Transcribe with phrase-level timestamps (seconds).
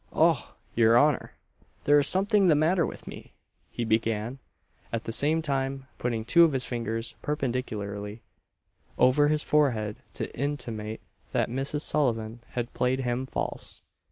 [0.11, 0.37] "Och!
[0.73, 1.35] your honour,
[1.83, 3.33] there is something the matter with me!"
[3.69, 4.39] he began;
[4.91, 8.23] at the same time putting two of his fingers perpendicularly
[8.97, 11.01] over his forehead to intimate
[11.33, 11.81] that Mrs.
[11.81, 13.83] Sullivan had played him false.